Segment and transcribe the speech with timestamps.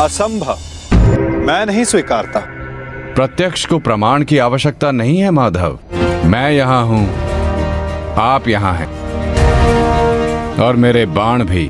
[0.00, 0.58] असंभव।
[1.46, 2.40] मैं नहीं स्वीकारता।
[3.14, 5.78] प्रत्यक्ष को प्रमाण की आवश्यकता नहीं है माधव।
[6.24, 7.06] मैं यहाँ हूँ।
[8.18, 8.86] आप यहाँ हैं।
[10.58, 11.68] और मेरे बाण भी।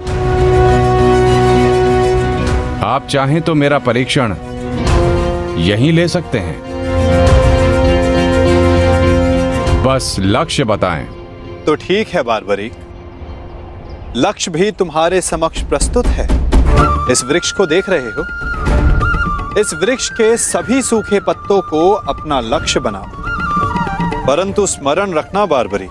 [2.85, 4.35] आप चाहें तो मेरा परीक्षण
[5.59, 6.63] यहीं ले सकते हैं।
[9.85, 11.07] बस लक्ष्य बताएँ।
[11.67, 12.71] तो ठीक है बारबरी।
[14.17, 16.54] लक्ष्य भी तुम्हारे समक्ष प्रस्तुत है।
[17.11, 18.27] इस वृक्ष को देख रहे हो?
[19.61, 23.07] इस वृक्ष के सभी सूखे पत्तों को अपना लक्ष्य बनाओ।
[24.27, 25.89] परंतु स्मरण रखना बारबरी,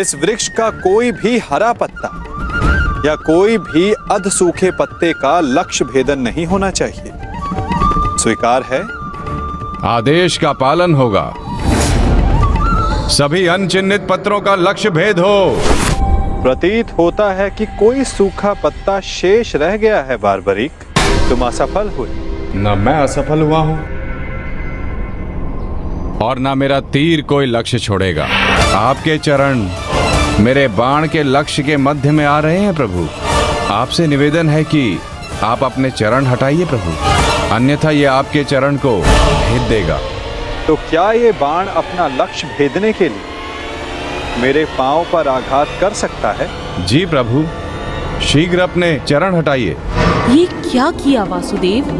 [0.00, 2.24] इस वृक्ष का कोई भी हरा पत्ता
[3.06, 7.12] या कोई भी अध सूखे पत्ते का लक्ष्य भेदन नहीं होना चाहिए।
[8.18, 8.82] स्वीकार है?
[9.84, 11.34] आदेश का पालन होगा।
[13.08, 15.60] सभी अनचिन्हित पत्रों का लक्ष्य भेद हो।
[16.44, 20.72] प्रतीत होता है कि कोई सूखा पत्ता शेष रह गया है बारबरीक।
[21.28, 22.08] तुम असफल हुए।
[22.56, 23.76] न मैं असफल हुआ हूँ
[26.18, 28.26] और ना मेरा तीर कोई लक्ष्य छोड़ेगा।
[28.76, 29.66] आपके चरण
[30.40, 33.08] मेरे बाण के लक्ष्य के मध्य में आ रहे हैं प्रभु।
[33.72, 34.98] आपसे निवेदन है कि
[35.42, 36.96] आप अपने चरण हटाइए प्रभु।
[37.54, 39.98] अन्यथा ये आपके चरण को भेद देगा।
[40.66, 43.32] तो क्या ये बाण अपना लक्ष्य भेदने के लिए
[44.42, 46.48] मेरे पाँव पर आघात कर सकता है?
[46.86, 47.44] जी प्रभु
[48.22, 49.76] शीघ्र अपने चरण हटाइए।
[50.30, 51.92] ये क्या किया वासुदेव?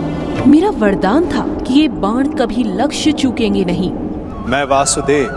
[0.46, 3.90] मेरा वरदान था कि ये बाण कभी लक्ष्य चूकेंगे नहीं।
[4.46, 5.28] मैं वासुदेव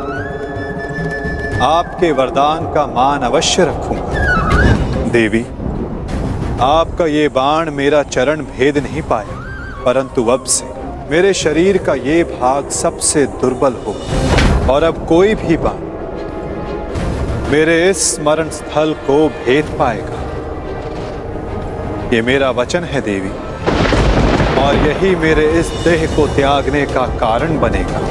[1.63, 5.43] आपके वरदान का मान अवश्य रखूँगा। देवी
[6.63, 9.35] आपका ये बाण मेरा चरण भेद नहीं पाया
[9.85, 10.65] परंतु अब से
[11.11, 15.85] मेरे शरीर का ये भाग सबसे दुर्बल होगा। और अब कोई भी बाण
[17.49, 20.23] मेरे इस स्मरण स्थल को भेद पाएगा।
[22.13, 23.29] ये मेरा वचन है, देवी।
[24.61, 28.01] और यही मेरे इस देह को त्यागने का कारण बनेगा।